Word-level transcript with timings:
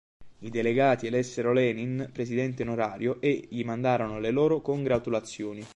I 0.39 0.49
delegati 0.49 1.05
elessero 1.05 1.53
Lenin 1.53 2.09
Presidente 2.11 2.63
onorario 2.63 3.21
e 3.21 3.45
gli 3.51 3.63
mandarono 3.63 4.19
le 4.19 4.31
loro 4.31 4.59
congratulazioni. 4.59 5.63